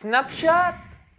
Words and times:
Snapchat, 0.00 0.76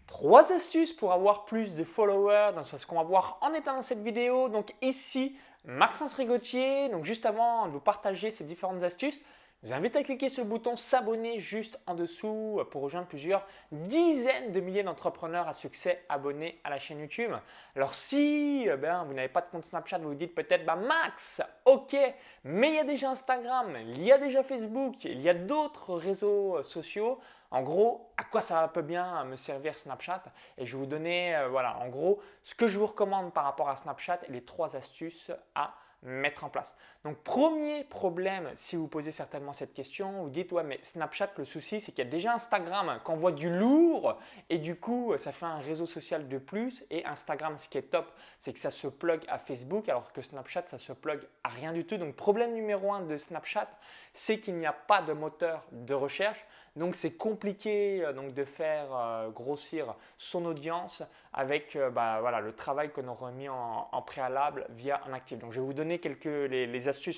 trois 0.08 0.52
astuces 0.52 0.92
pour 0.92 1.14
avoir 1.14 1.46
plus 1.46 1.76
de 1.76 1.84
followers. 1.84 2.54
C'est 2.64 2.80
ce 2.80 2.88
qu'on 2.88 2.96
va 2.96 3.04
voir 3.04 3.38
en 3.42 3.54
étant 3.54 3.76
dans 3.76 3.84
cette 3.84 4.02
vidéo. 4.02 4.50
Donc 4.50 4.74
ici, 4.82 5.38
Maxence 5.66 6.16
Rigotier. 6.16 6.90
Donc 6.90 7.06
juste 7.06 7.28
avant 7.28 7.68
de 7.68 7.74
vous 7.74 7.80
partager 7.80 8.32
ces 8.32 8.44
différentes 8.44 8.82
astuces, 8.82 9.22
je 9.62 9.68
vous 9.68 9.74
invite 9.76 9.96
à 9.96 10.02
cliquer 10.02 10.30
sur 10.30 10.44
le 10.44 10.50
bouton 10.50 10.76
s'abonner 10.76 11.40
juste 11.40 11.78
en 11.86 11.94
dessous 11.94 12.60
pour 12.72 12.82
rejoindre 12.82 13.06
plusieurs 13.06 13.46
dizaines 13.72 14.52
de 14.52 14.60
milliers 14.60 14.82
d'entrepreneurs 14.82 15.48
à 15.48 15.54
succès 15.54 16.04
abonnés 16.10 16.60
à 16.64 16.72
la 16.72 16.80
chaîne 16.80 17.02
YouTube. 17.02 17.34
Alors 17.76 17.94
si 17.94 18.66
eh 18.66 18.78
ben, 18.78 19.04
vous 19.04 19.14
n'avez 19.14 19.30
pas 19.30 19.42
de 19.42 19.52
compte 19.52 19.66
Snapchat, 19.66 20.00
vous 20.00 20.10
vous 20.10 20.16
dites 20.16 20.34
peut-être 20.34 20.66
bah 20.66 20.76
Max, 20.76 21.44
ok, 21.66 21.96
mais 22.46 22.70
il 22.70 22.76
y 22.78 22.80
a 22.80 22.84
déjà 22.84 23.12
Instagram, 23.12 23.78
il 23.80 24.02
y 24.02 24.12
a 24.12 24.18
déjà 24.18 24.42
Facebook, 24.42 25.06
il 25.06 25.22
y 25.22 25.30
a 25.30 25.36
d'autres 25.36 25.94
réseaux 25.94 26.64
sociaux. 26.64 27.20
En 27.52 27.62
gros, 27.64 28.10
à 28.18 28.24
quoi 28.24 28.40
ça 28.42 28.68
peut 28.70 28.82
bien 28.82 29.24
me 29.26 29.36
servir 29.36 29.78
Snapchat? 29.78 30.24
Et 30.58 30.66
je 30.66 30.72
vais 30.76 30.80
vous 30.80 30.90
donner, 30.90 31.36
euh, 31.36 31.50
voilà, 31.50 31.78
en 31.78 31.90
gros, 31.90 32.22
ce 32.44 32.56
que 32.56 32.68
je 32.68 32.80
vous 32.80 32.88
recommande 32.88 33.34
par 33.34 33.44
rapport 33.44 33.70
à 33.70 33.76
Snapchat 33.76 34.20
et 34.28 34.32
les 34.32 34.44
trois 34.44 34.76
astuces 34.76 35.32
à 35.54 35.74
mettre 36.02 36.44
en 36.46 36.50
place. 36.50 36.76
Donc 37.04 37.18
premier 37.24 37.84
problème, 37.84 38.52
si 38.56 38.76
vous 38.76 38.88
posez 38.88 39.12
certainement 39.12 39.54
cette 39.54 39.74
question, 39.74 40.22
vous 40.22 40.30
dites 40.30 40.52
ouais 40.52 40.64
mais 40.64 40.80
Snapchat, 40.84 41.32
le 41.38 41.46
souci 41.46 41.80
c'est 41.80 41.92
qu'il 41.92 42.06
y 42.06 42.08
a 42.08 42.12
déjà 42.12 42.34
Instagram 42.34 43.00
qu'on 43.04 43.16
voit 43.16 43.32
du 43.32 43.50
lourd 43.50 44.20
et 44.52 44.60
du 44.60 44.76
coup 44.76 45.16
ça 45.18 45.32
fait 45.32 45.48
un 45.48 45.58
réseau 45.58 45.88
social 45.88 46.30
de 46.30 46.38
plus 46.38 46.86
et 46.92 47.04
Instagram 47.06 47.58
ce 47.58 47.70
qui 47.70 47.80
est 47.80 47.90
top 47.90 48.12
c'est 48.40 48.54
que 48.54 48.60
ça 48.60 48.70
se 48.70 48.88
plug 48.88 49.22
à 49.30 49.40
Facebook 49.40 49.90
alors 49.90 50.14
que 50.14 50.22
Snapchat 50.22 50.66
ça 50.68 50.78
se 50.78 50.94
plug 50.94 51.28
à 51.44 51.50
rien 51.50 51.74
du 51.74 51.86
tout. 51.86 51.98
Donc 51.98 52.16
problème 52.16 52.54
numéro 52.54 52.94
un 52.94 53.02
de 53.02 53.18
Snapchat 53.18 53.68
c'est 54.14 54.40
qu'il 54.40 54.58
n'y 54.58 54.68
a 54.68 54.74
pas 54.74 55.02
de 55.02 55.14
moteur 55.14 55.66
de 55.72 55.96
recherche 55.96 56.46
donc 56.78 56.96
c'est 56.96 57.12
compliqué 57.12 58.04
euh, 58.04 58.14
donc, 58.14 58.34
de 58.34 58.46
faire 58.46 58.88
euh, 58.96 59.30
grossir 59.30 59.96
son 60.18 60.46
audience 60.46 61.04
avec 61.34 61.76
euh, 61.76 61.90
bah, 61.90 62.20
voilà, 62.22 62.40
le 62.40 62.54
travail 62.54 62.92
qu'on 62.92 63.08
aurait 63.08 63.34
mis 63.34 63.50
en, 63.50 64.02
préalable 64.06 64.66
via 64.70 65.02
un 65.08 65.14
actif. 65.14 65.38
Donc 65.40 65.52
je 65.52 65.60
vais 65.60 65.66
vous 65.66 65.74
donner 65.74 66.00
quelques 66.00 66.26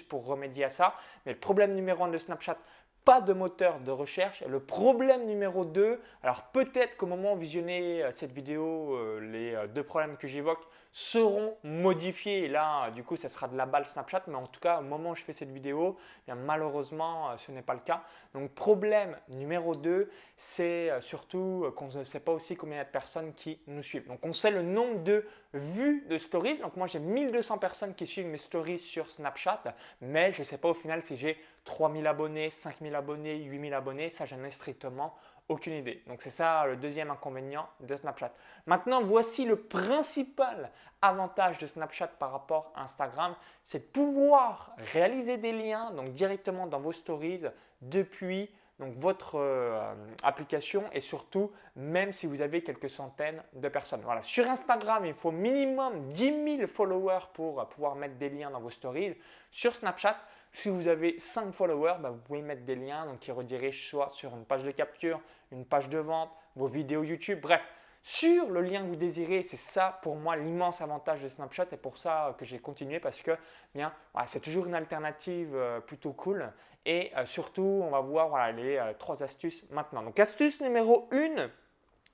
pour 0.07 0.25
remédier 0.25 0.65
à 0.65 0.69
ça. 0.69 0.95
Mais 1.25 1.33
le 1.33 1.39
problème 1.39 1.73
numéro 1.73 2.03
un 2.03 2.09
de 2.09 2.17
Snapchat, 2.17 2.57
pas 3.05 3.21
de 3.21 3.33
moteur 3.33 3.79
de 3.79 3.91
recherche. 3.91 4.43
Le 4.47 4.59
problème 4.59 5.25
numéro 5.25 5.65
2, 5.65 5.99
alors 6.23 6.43
peut-être 6.53 6.95
qu'au 6.95 7.05
moment 7.05 7.33
où 7.33 7.35
vous 7.35 7.41
visionnez 7.41 8.03
cette 8.11 8.31
vidéo, 8.31 8.97
les 9.19 9.57
deux 9.73 9.83
problèmes 9.83 10.15
que 10.17 10.27
j'évoque 10.27 10.65
seront 10.93 11.57
modifiés. 11.63 12.43
Et 12.43 12.47
là, 12.47 12.91
du 12.91 13.03
coup, 13.03 13.15
ça 13.15 13.27
sera 13.27 13.47
de 13.47 13.57
la 13.57 13.65
balle 13.65 13.85
Snapchat. 13.85 14.23
Mais 14.27 14.35
en 14.35 14.45
tout 14.45 14.59
cas, 14.59 14.79
au 14.79 14.83
moment 14.83 15.09
où 15.09 15.15
je 15.15 15.23
fais 15.23 15.33
cette 15.33 15.51
vidéo, 15.51 15.97
eh 16.27 16.33
malheureusement, 16.33 17.31
euh, 17.31 17.37
ce 17.37 17.51
n'est 17.51 17.63
pas 17.63 17.73
le 17.73 17.79
cas. 17.79 18.03
Donc, 18.33 18.51
problème 18.51 19.17
numéro 19.29 19.75
2, 19.75 20.09
c'est 20.37 20.91
euh, 20.91 21.01
surtout 21.01 21.63
euh, 21.65 21.71
qu'on 21.71 21.87
ne 21.87 22.03
sait 22.03 22.19
pas 22.19 22.31
aussi 22.31 22.55
combien 22.55 22.83
de 22.83 22.87
personnes 22.87 23.33
qui 23.33 23.59
nous 23.65 23.81
suivent. 23.81 24.07
Donc, 24.07 24.19
on 24.23 24.33
sait 24.33 24.51
le 24.51 24.61
nombre 24.61 25.03
de 25.03 25.25
vues 25.55 26.05
de 26.07 26.17
stories. 26.19 26.59
Donc, 26.59 26.77
moi, 26.77 26.85
j'ai 26.85 26.99
1200 26.99 27.57
personnes 27.57 27.95
qui 27.95 28.05
suivent 28.05 28.27
mes 28.27 28.37
stories 28.37 28.79
sur 28.79 29.09
Snapchat. 29.09 29.63
Mais 30.01 30.31
je 30.31 30.41
ne 30.41 30.45
sais 30.45 30.59
pas 30.59 30.69
au 30.69 30.75
final 30.75 31.03
si 31.03 31.17
j'ai 31.17 31.39
3000 31.65 32.05
abonnés, 32.05 32.51
5000 32.51 32.93
abonnés, 32.93 33.37
8000 33.37 33.73
abonnés. 33.73 34.09
Ça, 34.11 34.25
j'en 34.25 34.43
ai 34.43 34.51
strictement 34.51 35.15
aucune 35.49 35.73
idée. 35.73 36.03
Donc 36.07 36.21
c'est 36.21 36.29
ça 36.29 36.65
le 36.65 36.77
deuxième 36.77 37.11
inconvénient 37.11 37.67
de 37.79 37.95
Snapchat. 37.95 38.31
Maintenant, 38.65 39.01
voici 39.03 39.45
le 39.45 39.57
principal 39.57 40.71
avantage 41.01 41.57
de 41.57 41.67
Snapchat 41.67 42.07
par 42.07 42.31
rapport 42.31 42.71
à 42.75 42.83
Instagram, 42.83 43.35
c'est 43.65 43.91
pouvoir 43.91 44.75
réaliser 44.93 45.37
des 45.37 45.51
liens 45.51 45.91
directement 46.09 46.67
dans 46.67 46.79
vos 46.79 46.93
stories 46.93 47.43
depuis 47.81 48.49
votre 48.79 49.35
euh, 49.35 49.93
application 50.23 50.83
et 50.93 50.99
surtout 50.99 51.51
même 51.75 52.11
si 52.11 52.25
vous 52.25 52.41
avez 52.41 52.63
quelques 52.63 52.89
centaines 52.89 53.41
de 53.53 53.69
personnes. 53.69 54.01
Voilà, 54.03 54.21
sur 54.21 54.49
Instagram, 54.49 55.05
il 55.05 55.13
faut 55.13 55.31
minimum 55.31 56.07
10 56.09 56.57
000 56.57 56.67
followers 56.67 57.27
pour 57.33 57.67
pouvoir 57.69 57.95
mettre 57.95 58.15
des 58.15 58.29
liens 58.29 58.49
dans 58.49 58.59
vos 58.59 58.69
stories. 58.69 59.15
Sur 59.51 59.75
Snapchat, 59.75 60.17
si 60.53 60.69
vous 60.69 60.87
avez 60.87 61.17
5 61.17 61.51
followers, 61.51 61.95
bah, 61.99 62.11
vous 62.11 62.19
pouvez 62.19 62.41
mettre 62.41 62.63
des 62.63 62.75
liens 62.75 63.17
qui 63.19 63.31
redirigent 63.31 63.89
soit 63.89 64.09
sur 64.09 64.35
une 64.35 64.45
page 64.45 64.63
de 64.63 64.71
capture, 64.71 65.19
une 65.51 65.65
page 65.65 65.89
de 65.89 65.97
vente, 65.97 66.29
vos 66.55 66.67
vidéos 66.67 67.03
YouTube, 67.03 67.39
bref, 67.41 67.61
sur 68.03 68.49
le 68.51 68.61
lien 68.61 68.83
que 68.83 68.87
vous 68.87 68.95
désirez. 68.95 69.41
C'est 69.43 69.57
ça 69.57 69.99
pour 70.03 70.15
moi 70.15 70.35
l'immense 70.35 70.79
avantage 70.79 71.21
de 71.21 71.29
Snapchat 71.29 71.65
et 71.71 71.77
pour 71.77 71.97
ça 71.97 72.35
que 72.37 72.45
j'ai 72.45 72.59
continué 72.59 72.99
parce 72.99 73.21
que 73.21 73.31
bien, 73.73 73.91
c'est 74.27 74.41
toujours 74.41 74.67
une 74.67 74.75
alternative 74.75 75.55
euh, 75.55 75.79
plutôt 75.79 76.11
cool. 76.11 76.51
Et 76.85 77.11
euh, 77.17 77.25
surtout, 77.25 77.81
on 77.83 77.89
va 77.89 78.01
voir 78.01 78.51
les 78.51 78.77
euh, 78.77 78.93
trois 78.99 79.23
astuces 79.23 79.65
maintenant. 79.71 80.03
Donc, 80.03 80.19
astuce 80.19 80.61
numéro 80.61 81.09
1, 81.11 81.49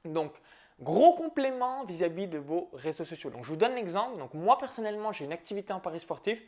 donc 0.06 0.32
gros 0.80 1.14
complément 1.14 1.84
vis-à-vis 1.84 2.28
-vis 2.28 2.30
de 2.30 2.38
vos 2.38 2.70
réseaux 2.72 3.04
sociaux. 3.04 3.32
Donc, 3.32 3.44
je 3.44 3.50
vous 3.50 3.58
donne 3.58 3.76
l'exemple. 3.76 4.18
Donc, 4.18 4.34
moi 4.34 4.58
personnellement, 4.58 5.12
j'ai 5.12 5.26
une 5.26 5.34
activité 5.34 5.74
en 5.74 5.82
Paris 5.82 6.00
sportif 6.00 6.42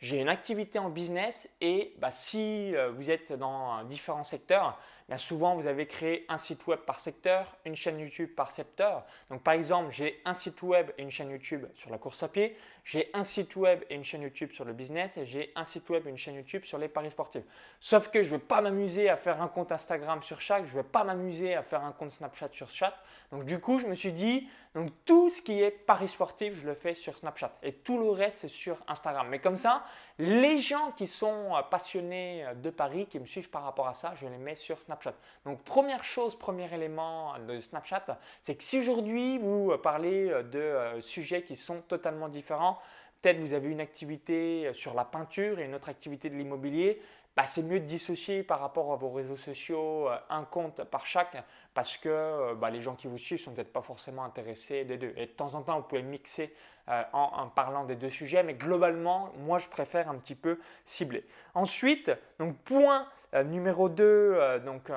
j'ai 0.00 0.18
une 0.18 0.30
activité 0.30 0.78
en 0.78 0.88
business 0.88 1.48
et 1.60 1.94
bah, 1.98 2.10
si 2.10 2.74
euh, 2.74 2.90
vous 2.90 3.10
êtes 3.10 3.34
dans 3.34 3.84
différents 3.84 4.24
secteurs, 4.24 4.78
bien 5.08 5.18
souvent 5.18 5.56
vous 5.56 5.66
avez 5.66 5.86
créé 5.86 6.24
un 6.30 6.38
site 6.38 6.66
web 6.66 6.80
par 6.80 7.00
secteur, 7.00 7.54
une 7.66 7.76
chaîne 7.76 7.98
YouTube 8.00 8.30
par 8.34 8.50
secteur. 8.50 9.04
Donc 9.28 9.42
par 9.42 9.52
exemple, 9.52 9.90
j'ai 9.90 10.22
un 10.24 10.32
site 10.32 10.62
web 10.62 10.90
et 10.96 11.02
une 11.02 11.10
chaîne 11.10 11.30
YouTube 11.30 11.66
sur 11.74 11.90
la 11.90 11.98
course 11.98 12.22
à 12.22 12.28
pied, 12.28 12.56
j'ai 12.84 13.10
un 13.14 13.24
site 13.24 13.56
web 13.56 13.82
et 13.90 13.94
une 13.94 14.04
chaîne 14.04 14.22
YouTube 14.22 14.52
sur 14.52 14.64
le 14.64 14.72
business 14.72 15.16
et 15.16 15.26
j'ai 15.26 15.52
un 15.56 15.64
site 15.64 15.88
web 15.90 16.06
et 16.06 16.10
une 16.10 16.16
chaîne 16.16 16.34
YouTube 16.34 16.64
sur 16.64 16.78
les 16.78 16.88
paris 16.88 17.10
sportifs. 17.10 17.44
Sauf 17.80 18.08
que 18.08 18.22
je 18.22 18.32
ne 18.32 18.38
vais 18.38 18.44
pas 18.44 18.60
m'amuser 18.60 19.08
à 19.08 19.16
faire 19.16 19.40
un 19.40 19.48
compte 19.48 19.72
Instagram 19.72 20.22
sur 20.22 20.40
chaque, 20.40 20.64
je 20.66 20.70
ne 20.70 20.82
vais 20.82 20.88
pas 20.88 21.04
m'amuser 21.04 21.54
à 21.54 21.62
faire 21.62 21.84
un 21.84 21.92
compte 21.92 22.12
Snapchat 22.12 22.50
sur 22.52 22.70
chaque. 22.70 22.96
Donc 23.32 23.44
du 23.44 23.60
coup, 23.60 23.78
je 23.78 23.86
me 23.86 23.94
suis 23.94 24.12
dit, 24.12 24.48
donc 24.74 24.90
tout 25.04 25.30
ce 25.30 25.42
qui 25.42 25.60
est 25.60 25.70
paris 25.70 26.08
sportif, 26.08 26.54
je 26.54 26.66
le 26.66 26.74
fais 26.74 26.94
sur 26.94 27.18
Snapchat 27.18 27.52
et 27.62 27.72
tout 27.72 27.98
le 27.98 28.10
reste, 28.10 28.38
c'est 28.38 28.48
sur 28.48 28.76
Instagram. 28.86 29.26
Mais 29.28 29.40
comme 29.40 29.56
ça, 29.56 29.84
les 30.18 30.60
gens 30.60 30.92
qui 30.92 31.06
sont 31.06 31.56
euh, 31.56 31.62
passionnés 31.62 32.44
euh, 32.44 32.54
de 32.54 32.70
Paris, 32.70 33.06
qui 33.06 33.18
me 33.18 33.26
suivent 33.26 33.50
par 33.50 33.64
rapport 33.64 33.88
à 33.88 33.94
ça, 33.94 34.12
je 34.16 34.26
les 34.26 34.36
mets 34.36 34.54
sur 34.54 34.80
Snapchat. 34.80 35.14
Donc 35.44 35.62
première 35.64 36.04
chose, 36.04 36.38
premier 36.38 36.72
élément 36.72 37.34
de 37.38 37.60
Snapchat, 37.60 38.18
c'est 38.42 38.54
que 38.54 38.62
si 38.62 38.78
aujourd'hui 38.78 39.38
vous 39.38 39.72
euh, 39.72 39.78
parlez 39.78 40.28
de 40.52 41.00
sujets 41.00 41.42
qui 41.42 41.56
sont 41.56 41.80
totalement 41.82 42.28
différents, 42.28 42.79
peut-être 43.20 43.38
vous 43.38 43.52
avez 43.52 43.68
une 43.68 43.80
activité 43.80 44.72
sur 44.72 44.94
la 44.94 45.04
peinture 45.04 45.58
et 45.58 45.64
une 45.64 45.74
autre 45.74 45.88
activité 45.88 46.30
de 46.30 46.36
l'immobilier, 46.36 47.00
bah, 47.36 47.46
c'est 47.46 47.62
mieux 47.62 47.80
de 47.80 47.86
dissocier 47.86 48.42
par 48.42 48.60
rapport 48.60 48.92
à 48.92 48.96
vos 48.96 49.10
réseaux 49.10 49.36
sociaux 49.36 50.08
un 50.28 50.44
compte 50.44 50.84
par 50.84 51.06
chaque 51.06 51.42
parce 51.74 51.96
que 51.96 52.54
bah, 52.54 52.70
les 52.70 52.80
gens 52.80 52.96
qui 52.96 53.06
vous 53.06 53.18
suivent 53.18 53.40
sont 53.40 53.52
peut-être 53.52 53.72
pas 53.72 53.82
forcément 53.82 54.24
intéressés 54.24 54.84
des 54.84 54.98
deux. 54.98 55.14
Et 55.16 55.26
de 55.26 55.30
temps 55.32 55.54
en 55.54 55.62
temps, 55.62 55.76
vous 55.76 55.86
pouvez 55.86 56.02
mixer 56.02 56.52
euh, 56.90 57.02
en, 57.12 57.46
parlant 57.46 57.84
des 57.84 57.94
deux 57.94 58.10
sujets, 58.10 58.42
mais 58.42 58.54
globalement, 58.54 59.30
moi, 59.38 59.60
je 59.60 59.68
préfère 59.68 60.08
un 60.08 60.16
petit 60.16 60.34
peu 60.34 60.58
cibler. 60.84 61.24
Ensuite, 61.54 62.10
donc 62.40 62.56
point 62.64 63.06
euh, 63.34 63.44
numéro 63.44 63.88
2 63.88 64.02
euh, 64.04 64.58
donc 64.58 64.90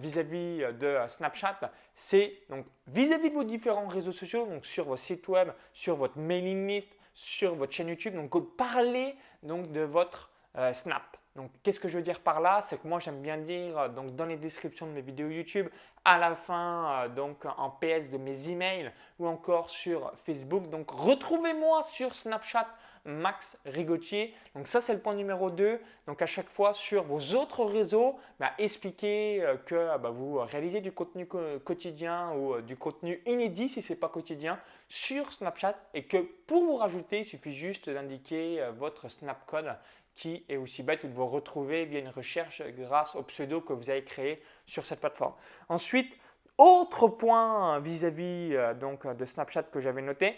vis-à-vis 0.00 0.64
de 0.80 0.98
Snapchat, 1.06 1.70
c'est 1.94 2.42
donc 2.48 2.66
vis-à-vis 2.88 3.30
de 3.30 3.34
vos 3.34 3.44
différents 3.44 3.86
réseaux 3.86 4.10
sociaux, 4.10 4.44
donc 4.46 4.66
sur 4.66 4.86
vos 4.86 4.96
sites 4.96 5.28
web, 5.28 5.50
sur 5.72 5.94
votre 5.94 6.18
mailing 6.18 6.66
list, 6.66 6.92
sur 7.14 7.54
votre 7.54 7.72
chaîne 7.72 7.88
YouTube, 7.88 8.14
donc 8.14 8.56
parlez 8.56 9.14
donc 9.44 9.70
de 9.70 9.82
votre 9.82 10.30
Snap. 10.72 11.19
Donc, 11.36 11.50
qu'est-ce 11.62 11.78
que 11.78 11.88
je 11.88 11.96
veux 11.96 12.02
dire 12.02 12.20
par 12.20 12.40
là? 12.40 12.60
C'est 12.62 12.80
que 12.80 12.88
moi, 12.88 12.98
j'aime 12.98 13.22
bien 13.22 13.38
dire 13.38 13.78
euh, 13.78 13.88
donc, 13.88 14.16
dans 14.16 14.26
les 14.26 14.36
descriptions 14.36 14.86
de 14.86 14.92
mes 14.92 15.00
vidéos 15.00 15.28
YouTube, 15.28 15.68
à 16.04 16.18
la 16.18 16.34
fin, 16.34 17.04
euh, 17.04 17.08
donc 17.08 17.44
en 17.44 17.70
PS 17.70 18.10
de 18.10 18.18
mes 18.18 18.48
emails 18.48 18.90
ou 19.18 19.28
encore 19.28 19.70
sur 19.70 20.12
Facebook. 20.24 20.68
Donc, 20.70 20.90
retrouvez-moi 20.90 21.84
sur 21.84 22.16
Snapchat, 22.16 22.66
Max 23.04 23.58
Rigotier. 23.64 24.34
Donc, 24.56 24.66
ça, 24.66 24.80
c'est 24.80 24.92
le 24.92 24.98
point 24.98 25.14
numéro 25.14 25.50
2. 25.50 25.80
Donc, 26.08 26.20
à 26.20 26.26
chaque 26.26 26.48
fois, 26.48 26.74
sur 26.74 27.04
vos 27.04 27.36
autres 27.36 27.64
réseaux, 27.64 28.18
bah, 28.40 28.50
expliquez 28.58 29.40
euh, 29.44 29.56
que 29.56 29.96
bah, 29.98 30.10
vous 30.10 30.38
réalisez 30.40 30.80
du 30.80 30.90
contenu 30.90 31.28
quotidien 31.64 32.32
ou 32.32 32.60
du 32.60 32.76
contenu 32.76 33.22
inédit 33.24 33.68
si 33.68 33.82
ce 33.82 33.92
n'est 33.92 33.98
pas 34.00 34.08
quotidien 34.08 34.58
sur 34.88 35.32
Snapchat 35.32 35.76
et 35.94 36.02
que 36.02 36.16
pour 36.48 36.64
vous 36.64 36.76
rajouter, 36.76 37.20
il 37.20 37.24
suffit 37.24 37.52
juste 37.52 37.88
d'indiquer 37.88 38.68
votre 38.76 39.08
Snap 39.08 39.46
code 39.46 39.72
qui 40.14 40.44
est 40.48 40.56
aussi 40.56 40.82
bête 40.82 41.06
de 41.06 41.12
vous 41.12 41.26
retrouver 41.26 41.84
via 41.84 42.00
une 42.00 42.08
recherche 42.08 42.62
grâce 42.76 43.14
au 43.14 43.22
pseudo 43.22 43.60
que 43.60 43.72
vous 43.72 43.90
avez 43.90 44.04
créé 44.04 44.42
sur 44.66 44.84
cette 44.84 45.00
plateforme. 45.00 45.34
Ensuite, 45.68 46.12
autre 46.58 47.08
point 47.08 47.78
vis-à-vis 47.80 48.54
euh, 48.54 48.74
donc 48.74 49.06
de 49.06 49.24
Snapchat 49.24 49.62
que 49.64 49.80
j'avais 49.80 50.02
noté, 50.02 50.36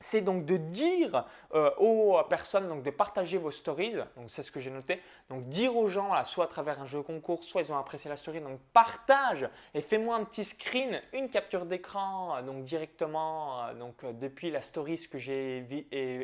c'est 0.00 0.20
donc 0.20 0.44
de 0.44 0.58
dire 0.58 1.24
euh, 1.54 1.70
aux 1.78 2.22
personnes 2.28 2.68
donc 2.68 2.82
de 2.82 2.90
partager 2.90 3.38
vos 3.38 3.50
stories. 3.50 3.96
Donc 4.16 4.30
c'est 4.30 4.42
ce 4.42 4.52
que 4.52 4.60
j'ai 4.60 4.70
noté. 4.70 5.00
Donc 5.28 5.48
dire 5.48 5.74
aux 5.76 5.88
gens, 5.88 6.12
soit 6.24 6.44
à 6.44 6.48
travers 6.48 6.80
un 6.80 6.86
jeu 6.86 7.02
concours, 7.02 7.42
soit 7.42 7.62
ils 7.62 7.72
ont 7.72 7.78
apprécié 7.78 8.08
la 8.10 8.16
story. 8.16 8.40
Donc 8.40 8.60
partage 8.72 9.48
et 9.74 9.80
fais-moi 9.80 10.16
un 10.16 10.24
petit 10.24 10.44
screen, 10.44 11.00
une 11.12 11.30
capture 11.30 11.64
d'écran 11.64 12.36
euh, 12.36 12.42
donc 12.42 12.64
directement 12.64 13.72
donc 13.74 14.04
depuis 14.18 14.50
la 14.50 14.60
story 14.60 15.08
que 15.10 15.18
j'ai 15.18 15.66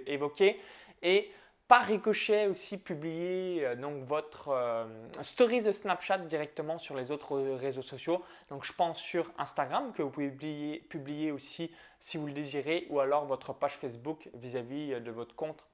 évoquée 0.07 0.61
et 1.03 1.33
par 1.69 1.87
ricochet 1.87 2.47
aussi 2.47 2.77
publier 2.77 3.65
euh, 3.65 3.75
donc 3.75 4.05
votre 4.05 4.49
euh, 4.49 4.85
stories 5.23 5.63
de 5.63 5.73
Snapchat 5.73 6.19
directement 6.19 6.79
sur 6.79 6.95
les 6.95 7.11
autres 7.11 7.39
réseaux 7.57 7.83
sociaux. 7.83 8.23
Donc 8.51 8.65
je 8.65 8.73
pense 8.73 8.99
sur 8.99 9.31
Instagram 9.39 9.93
que 9.93 10.03
vous 10.03 10.11
pouvez 10.11 10.31
publier, 10.31 11.33
aussi 11.33 11.71
si 12.01 12.19
vous 12.19 12.27
le 12.27 12.33
désirez 12.33 12.87
ou 12.91 13.01
alors 13.01 13.25
votre 13.25 13.55
page 13.55 13.77
Facebook 13.77 14.29
vis-à-vis 14.35 14.93
-vis 14.93 15.03
de 15.03 15.11
votre 15.11 15.35
compte 15.35 15.65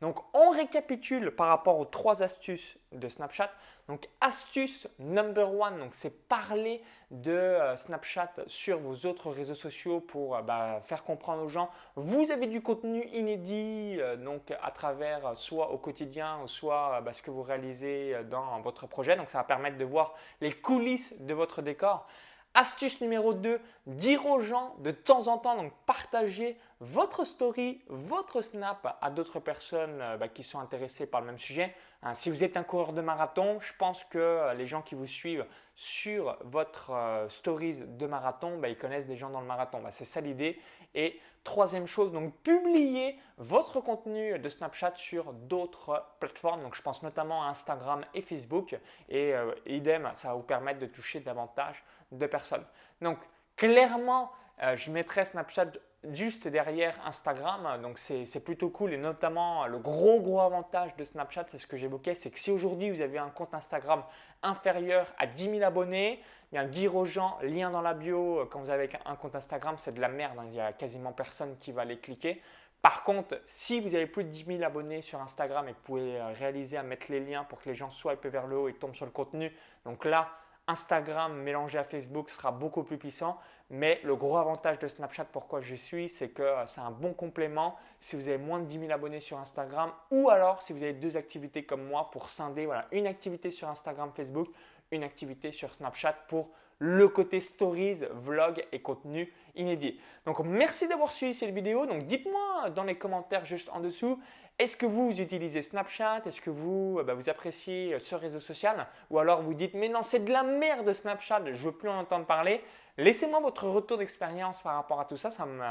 Donc 0.00 0.18
on 0.34 0.50
récapitule 0.50 1.30
par 1.30 1.46
rapport 1.46 1.78
aux 1.78 1.84
trois 1.84 2.22
astuces 2.22 2.76
de 2.90 3.08
Snapchat. 3.08 3.50
Donc 3.88 4.08
astuce 4.20 4.88
number 4.98 5.54
one, 5.54 5.88
c'est 5.92 6.28
parler 6.28 6.82
de 7.10 7.30
euh, 7.30 7.76
Snapchat 7.76 8.32
sur 8.46 8.78
vos 8.78 9.06
autres 9.08 9.30
réseaux 9.30 9.54
sociaux 9.54 10.00
pour 10.00 10.36
euh, 10.36 10.42
bah, 10.42 10.80
faire 10.84 11.04
comprendre 11.04 11.42
aux 11.42 11.48
gens. 11.48 11.70
Vous 11.94 12.30
avez 12.30 12.48
du 12.48 12.62
contenu 12.62 13.04
inédit 13.12 13.96
euh, 13.98 14.16
donc 14.16 14.52
à 14.62 14.70
travers 14.72 15.36
soit 15.36 15.70
au 15.70 15.78
quotidien, 15.78 16.40
soit 16.46 17.00
bah, 17.02 17.12
ce 17.12 17.22
que 17.22 17.30
vous 17.30 17.42
réalisez 17.42 18.16
dans 18.30 18.60
votre 18.60 18.86
projet. 18.86 19.16
Donc 19.16 19.30
ça 19.30 19.38
va 19.38 19.44
permettre 19.44 19.78
de 19.78 19.84
voir 19.84 20.14
les 20.40 20.52
coulisses 20.52 21.14
de 21.20 21.34
votre 21.34 21.62
décor. 21.62 22.08
Astuce 22.54 23.00
numéro 23.00 23.32
2, 23.32 23.60
dire 23.86 24.26
aux 24.26 24.40
gens 24.40 24.74
de 24.80 24.90
temps 24.90 25.28
en 25.28 25.38
temps, 25.38 25.56
donc 25.56 25.72
partager 25.86 26.58
votre 26.82 27.22
story, 27.24 27.80
votre 27.86 28.40
snap 28.40 28.98
à 29.00 29.10
d'autres 29.10 29.38
personnes 29.38 30.00
euh, 30.00 30.16
bah, 30.16 30.26
qui 30.26 30.42
sont 30.42 30.58
intéressées 30.58 31.06
par 31.06 31.20
le 31.20 31.28
même 31.28 31.38
sujet. 31.38 31.72
Hein, 32.02 32.12
si 32.12 32.28
vous 32.28 32.42
êtes 32.42 32.56
un 32.56 32.64
coureur 32.64 32.92
de 32.92 33.00
marathon, 33.00 33.60
je 33.60 33.72
pense 33.78 34.02
que 34.04 34.18
euh, 34.18 34.54
les 34.54 34.66
gens 34.66 34.82
qui 34.82 34.96
vous 34.96 35.06
suivent 35.06 35.46
sur 35.76 36.36
votre 36.42 36.90
euh, 36.90 37.28
stories 37.28 37.78
de 37.86 38.06
marathon, 38.06 38.58
bah, 38.58 38.68
ils 38.68 38.76
connaissent 38.76 39.06
des 39.06 39.16
gens 39.16 39.30
dans 39.30 39.40
le 39.40 39.46
marathon. 39.46 39.80
Bah, 39.80 39.92
c'est 39.92 40.04
ça 40.04 40.20
l'idée. 40.20 40.60
Et 40.96 41.20
troisième 41.44 41.86
chose, 41.86 42.10
donc 42.10 42.34
publier 42.38 43.16
votre 43.36 43.80
contenu 43.80 44.36
de 44.36 44.48
Snapchat 44.48 44.94
sur 44.96 45.32
d'autres 45.32 46.04
plateformes. 46.18 46.64
Donc 46.64 46.74
je 46.74 46.82
pense 46.82 47.04
notamment 47.04 47.44
à 47.44 47.50
Instagram 47.50 48.04
et 48.12 48.22
Facebook. 48.22 48.76
Et 49.08 49.32
idem, 49.66 50.10
ça 50.14 50.28
va 50.28 50.34
vous 50.34 50.42
permettre 50.42 50.80
de 50.80 50.86
toucher 50.86 51.20
davantage 51.20 51.82
de 52.10 52.26
personnes. 52.26 52.64
Donc 53.00 53.18
clairement, 53.56 54.30
je 54.74 54.92
mettrai 54.92 55.24
Snapchat 55.24 55.72
juste 56.10 56.48
derrière 56.48 56.94
Instagram. 57.06 57.80
Donc 57.82 57.98
c'est 57.98 58.44
plutôt 58.44 58.70
cool 58.70 58.92
et 58.92 58.98
notamment 58.98 59.66
le 59.66 59.78
gros 59.78 60.20
gros 60.20 60.40
avantage 60.40 60.94
de 60.96 61.04
Snapchat, 61.04 61.46
c'est 61.48 61.58
ce 61.58 61.66
que 61.66 61.76
j'évoquais, 61.76 62.14
c'est 62.14 62.30
que 62.30 62.38
si 62.38 62.50
aujourd'hui 62.50 62.90
vous 62.90 63.00
avez 63.00 63.18
un 63.18 63.30
compte 63.30 63.54
Instagram 63.54 64.02
inférieur 64.42 65.06
à 65.18 65.26
10 65.26 65.50
000 65.50 65.62
abonnés, 65.62 66.20
bien 66.50 66.64
dire 66.64 66.96
aux 66.96 67.04
gens, 67.04 67.38
lien 67.42 67.70
dans 67.70 67.82
la 67.82 67.94
bio, 67.94 68.46
quand 68.50 68.60
vous 68.60 68.70
avez 68.70 68.90
un 69.06 69.16
compte 69.16 69.34
Instagram, 69.34 69.76
c'est 69.78 69.94
de 69.94 70.00
la 70.00 70.08
merde, 70.08 70.38
hein. 70.38 70.44
il 70.46 70.52
n'y 70.52 70.60
a 70.60 70.72
quasiment 70.72 71.12
personne 71.12 71.56
qui 71.56 71.72
va 71.72 71.84
les 71.84 71.98
cliquer. 71.98 72.42
Par 72.82 73.04
contre, 73.04 73.40
si 73.46 73.80
vous 73.80 73.94
avez 73.94 74.06
plus 74.06 74.24
de 74.24 74.30
10 74.30 74.44
000 74.44 74.62
abonnés 74.64 75.02
sur 75.02 75.20
Instagram 75.20 75.68
et 75.68 75.72
que 75.72 75.76
vous 75.76 75.84
pouvez 75.84 76.20
euh, 76.20 76.32
réaliser 76.32 76.76
à 76.76 76.82
mettre 76.82 77.06
les 77.10 77.20
liens 77.20 77.44
pour 77.44 77.60
que 77.60 77.68
les 77.68 77.76
gens 77.76 77.90
swipent 77.90 78.26
vers 78.26 78.48
le 78.48 78.58
haut 78.58 78.68
et 78.68 78.74
tombent 78.74 78.96
sur 78.96 79.06
le 79.06 79.12
contenu, 79.12 79.56
donc 79.84 80.04
là, 80.04 80.28
Instagram 80.66 81.34
mélangé 81.34 81.78
à 81.78 81.84
Facebook 81.84 82.30
sera 82.30 82.52
beaucoup 82.52 82.82
plus 82.82 82.98
puissant. 82.98 83.38
Mais 83.70 84.00
le 84.04 84.14
gros 84.16 84.36
avantage 84.36 84.78
de 84.78 84.86
Snapchat, 84.86 85.24
pourquoi 85.24 85.60
je 85.62 85.74
suis, 85.74 86.08
c'est 86.08 86.28
que 86.28 86.42
euh, 86.42 86.66
c'est 86.66 86.82
un 86.82 86.90
bon 86.90 87.14
complément 87.14 87.76
si 88.00 88.16
vous 88.16 88.28
avez 88.28 88.36
moins 88.36 88.60
de 88.60 88.66
10 88.66 88.80
000 88.80 88.92
abonnés 88.92 89.20
sur 89.20 89.38
Instagram 89.38 89.90
ou 90.10 90.28
alors 90.28 90.60
si 90.60 90.74
vous 90.74 90.82
avez 90.82 90.92
deux 90.92 91.16
activités 91.16 91.64
comme 91.64 91.86
moi 91.86 92.10
pour 92.10 92.28
scinder 92.28 92.66
voilà, 92.66 92.86
une 92.92 93.06
activité 93.06 93.50
sur 93.50 93.68
Instagram, 93.68 94.10
Facebook, 94.14 94.48
une 94.90 95.04
activité 95.04 95.52
sur 95.52 95.74
Snapchat 95.74 96.12
pour 96.28 96.50
le 96.84 97.06
côté 97.06 97.38
stories, 97.38 98.00
vlog 98.10 98.66
et 98.72 98.80
contenu 98.82 99.32
inédit. 99.54 100.00
Donc 100.26 100.40
merci 100.40 100.88
d'avoir 100.88 101.12
suivi 101.12 101.32
cette 101.32 101.54
vidéo. 101.54 101.86
Donc 101.86 102.06
dites-moi 102.06 102.70
dans 102.70 102.82
les 102.82 102.96
commentaires 102.96 103.44
juste 103.44 103.68
en 103.72 103.78
dessous 103.78 104.18
est-ce 104.58 104.76
que 104.76 104.84
vous, 104.84 105.10
utilisez 105.10 105.62
Snapchat? 105.62 106.22
Est-ce 106.26 106.40
que 106.40 106.50
vous, 106.50 106.98
euh, 106.98 107.04
bah, 107.04 107.14
vous 107.14 107.30
appréciez 107.30 107.94
euh, 107.94 108.00
ce 108.00 108.14
réseau 108.14 108.38
social? 108.38 108.86
Ou 109.10 109.18
alors 109.18 109.42
vous 109.42 109.54
dites 109.54 109.74
mais 109.74 109.88
non, 109.88 110.02
c'est 110.02 110.24
de 110.24 110.32
la 110.32 110.42
merde 110.42 110.92
Snapchat, 110.92 111.54
je 111.54 111.64
veux 111.64 111.72
plus 111.72 111.88
en 111.88 112.00
entendre 112.00 112.26
parler. 112.26 112.62
Laissez-moi 112.98 113.38
votre 113.38 113.68
retour 113.68 113.96
d'expérience 113.98 114.60
par 114.60 114.74
rapport 114.74 115.00
à 115.00 115.04
tout 115.04 115.16
ça. 115.16 115.30
Ça, 115.30 115.46
me, 115.46 115.62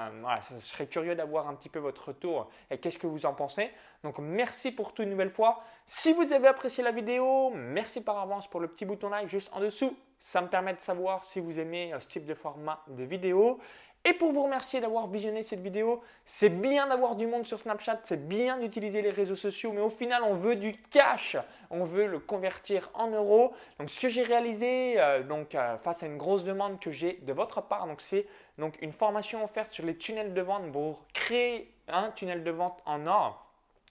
je 0.50 0.60
serais 0.60 0.88
curieux 0.88 1.16
d'avoir 1.16 1.48
un 1.50 1.56
petit 1.56 1.70
peu 1.70 1.80
votre 1.80 2.08
retour 2.08 2.50
et 2.72 2.80
qu'est-ce 2.80 2.98
que 2.98 3.06
vous 3.06 3.26
en 3.26 3.34
pensez. 3.34 3.70
Donc 4.04 4.18
merci 4.18 4.72
pour 4.72 4.94
tout 4.94 5.04
une 5.04 5.10
nouvelle 5.10 5.30
fois. 5.30 5.62
Si 5.86 6.14
vous 6.14 6.32
avez 6.32 6.48
apprécié 6.48 6.84
la 6.84 6.92
vidéo, 6.92 7.52
merci 7.54 8.00
par 8.00 8.18
avance 8.18 8.50
pour 8.50 8.62
le 8.62 8.70
petit 8.70 8.86
bouton 8.86 9.10
like 9.10 9.28
juste 9.28 9.50
en 9.52 9.60
dessous. 9.60 9.96
Ça 10.22 10.40
me 10.40 10.48
permet 10.48 10.76
de 10.76 10.80
savoir 10.80 11.26
si 11.26 11.40
vous 11.40 11.58
aimez 11.58 11.94
euh, 11.94 12.00
ce 12.00 12.08
type 12.08 12.26
de 12.26 12.36
format 12.36 12.84
de 12.88 13.04
vidéo. 13.04 13.60
Et 14.06 14.14
pour 14.14 14.32
vous 14.32 14.44
remercier 14.44 14.80
d'avoir 14.80 15.08
visionné 15.08 15.42
cette 15.42 15.62
vidéo, 15.62 16.02
c'est 16.26 16.50
bien 16.50 16.88
d'avoir 16.88 17.16
du 17.16 17.26
monde 17.26 17.46
sur 17.48 17.60
Snapchat, 17.60 18.02
c'est 18.04 18.28
bien 18.28 18.60
d'utiliser 18.60 19.02
les 19.02 19.10
réseaux 19.10 19.36
sociaux, 19.36 19.72
mais 19.74 19.82
au 19.82 19.90
final, 19.90 20.22
on 20.24 20.36
veut 20.36 20.56
du 20.56 20.74
cash, 20.92 21.38
on 21.72 21.86
veut 21.86 22.06
le 22.06 22.20
convertir 22.20 22.92
en 22.94 23.08
euros. 23.10 23.52
Donc, 23.80 23.90
ce 23.90 24.00
que 24.00 24.10
j'ai 24.10 24.22
réalisé, 24.22 25.00
euh, 25.00 25.24
donc 25.24 25.56
euh, 25.56 25.78
face 25.80 26.04
à 26.04 26.06
une 26.06 26.18
grosse 26.18 26.44
demande 26.44 26.80
que 26.80 26.92
j'ai 26.92 27.14
de 27.24 27.34
votre 27.34 27.62
part, 27.62 27.88
donc 27.88 28.00
c'est 28.00 28.28
donc 28.60 28.80
une 28.82 28.92
formation 28.92 29.44
offerte 29.44 29.72
sur 29.72 29.86
les 29.86 29.98
tunnels 29.98 30.36
de 30.36 30.42
vente 30.42 30.72
pour 30.72 31.04
créer 31.14 31.74
un 31.88 32.12
tunnel 32.12 32.44
de 32.44 32.52
vente 32.52 32.80
en 32.86 33.08
or. 33.08 33.48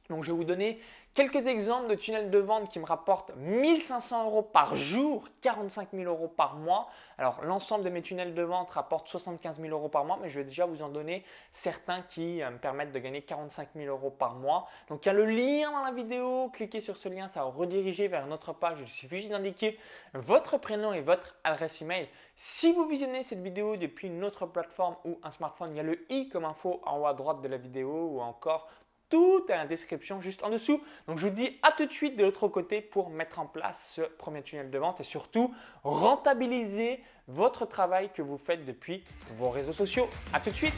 Donc, 0.09 0.23
je 0.23 0.31
vais 0.31 0.37
vous 0.37 0.45
donner 0.45 0.81
Quelques 1.13 1.49
exemples 1.49 1.89
de 1.89 1.97
tunnels 1.97 2.31
de 2.31 2.39
vente 2.39 2.69
qui 2.69 2.79
me 2.79 2.85
rapportent 2.85 3.35
1500 3.35 4.27
euros 4.27 4.43
par 4.43 4.77
jour, 4.77 5.25
45 5.43 5.89
000 5.93 6.05
euros 6.05 6.29
par 6.29 6.55
mois. 6.55 6.89
Alors 7.19 7.43
l'ensemble 7.43 7.83
de 7.83 7.91
mes 7.91 8.01
tunnels 8.01 8.33
de 8.33 8.43
vente 8.43 8.71
rapporte 8.71 9.09
75 9.09 9.61
000 9.61 9.77
euros 9.77 9.89
par 9.89 10.05
mois, 10.05 10.21
mais 10.23 10.31
je 10.31 10.39
vais 10.39 10.45
déjà 10.45 10.67
vous 10.67 10.83
en 10.83 10.89
donner 10.89 11.25
certains 11.51 12.03
qui 12.03 12.41
euh, 12.41 12.51
me 12.51 12.59
permettent 12.59 12.93
de 12.93 12.99
gagner 13.01 13.23
45 13.23 13.71
000 13.75 13.89
euros 13.89 14.11
par 14.11 14.37
mois. 14.37 14.69
Donc 14.89 15.05
il 15.05 15.09
y 15.09 15.11
a 15.11 15.13
le 15.13 15.25
lien 15.25 15.73
dans 15.73 15.83
la 15.83 15.91
vidéo, 15.91 16.49
cliquez 16.53 16.81
sur 16.81 16.97
ce 16.97 17.09
lien, 17.09 17.27
ça 17.27 17.43
va 17.43 17.51
rediriger 17.51 18.07
vers 18.07 18.29
notre 18.29 18.53
page. 18.53 18.79
Il 18.81 18.89
suffit 18.89 19.29
d'indiquer 19.29 19.81
votre 20.15 20.59
prénom 20.59 20.93
et 20.93 21.01
votre 21.01 21.35
adresse 21.43 21.83
email. 21.83 22.09
Si 22.37 22.73
vous 22.73 22.87
visionnez 22.87 23.25
cette 23.25 23.43
vidéo 23.43 23.77
depuis 23.77 24.07
une 24.07 24.23
autre 24.23 24.47
plateforme 24.47 24.95
ou 25.05 25.19
un 25.25 25.33
smartphone, 25.33 25.71
il 25.73 25.77
y 25.77 25.81
a 25.81 25.83
le 25.83 26.07
i 26.09 26.29
comme 26.29 26.45
info 26.45 26.81
en 26.87 27.01
haut 27.01 27.07
à 27.07 27.15
droite 27.15 27.41
de 27.43 27.49
la 27.49 27.57
vidéo 27.57 28.13
ou 28.13 28.21
encore 28.21 28.69
tout 29.11 29.45
est 29.49 29.57
la 29.57 29.67
description 29.67 30.21
juste 30.21 30.43
en 30.43 30.49
dessous. 30.49 30.81
Donc 31.07 31.19
je 31.19 31.27
vous 31.27 31.35
dis 31.35 31.59
à 31.63 31.73
tout 31.73 31.85
de 31.85 31.93
suite 31.93 32.17
de 32.17 32.25
l'autre 32.25 32.49
côté 32.49 32.81
pour 32.81 33.11
mettre 33.11 33.39
en 33.39 33.47
place 33.47 33.93
ce 33.97 34.03
premier 34.03 34.43
tunnel 34.43 34.71
de 34.71 34.79
vente 34.79 35.01
et 35.01 35.05
surtout 35.05 35.53
rentabiliser 35.83 37.01
votre 37.29 37.67
travail 37.67 38.11
que 38.13 38.23
vous 38.23 38.39
faites 38.39 38.65
depuis 38.65 39.05
vos 39.37 39.51
réseaux 39.51 39.73
sociaux. 39.73 40.09
À 40.33 40.41
tout 40.41 40.51
de 40.51 40.57
suite 40.57 40.75